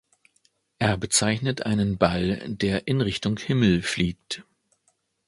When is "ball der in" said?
1.99-3.01